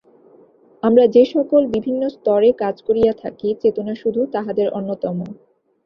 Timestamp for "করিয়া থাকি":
2.87-3.49